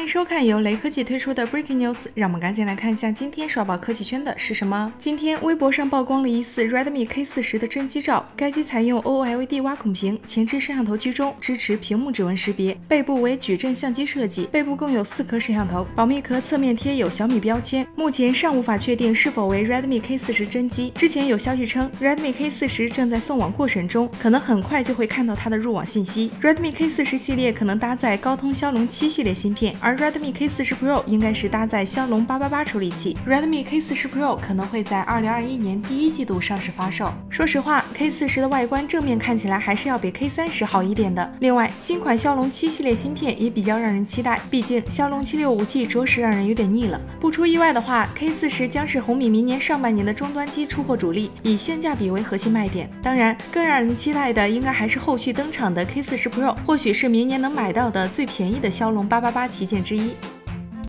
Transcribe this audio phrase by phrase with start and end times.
[0.00, 4.90] 欢迎收看由雷科技推出的 Breaking News，让我们赶紧来看一下今天刷爆科技圈的是什么。
[4.96, 17.86] 今天微博上曝光了疑似 Redmi K40 的真机照，该机采用 OLED 挖孔屏，前置摄像头居中，支持屏幕指纹识别，背部为矩阵相机设计，背部共有四颗摄像头，保密壳侧面贴有小米标签。
[17.94, 20.94] 目前尚无法确定是否为 Redmi K40 真机。
[20.96, 26.30] 之前有消息称 Redmi K40 正在送网过程中，可能很快就会看到它的入网信息。
[26.40, 29.76] Redmi K40 系列可能搭载高通骁龙七系列芯片。
[29.89, 37.12] 而而 Redmi K40 Pro 应该是搭载骁龙八八八处理器，Redmi K40 Pro 可能会在2021年第一季度上市发售。
[37.28, 41.32] 说实话，K40 的外观正面看起来还是要比 K30 好一点的。
[41.40, 47.00] 另外，新款骁龙七系列芯片也比较让人期待，毕竟骁龙七六五 G 着实让人有点腻了。
[47.20, 52.90] 不出意外的话，K40 将是红米明年上半年的终端机出货主力，以性价比为核心卖点。
[53.02, 59.70] 当然，更让人期待的应该还是后续登场的 K40 Pro，或许是明年能买到的最便宜的骁龙八八八旗。
[59.70, 60.10] 舰之一。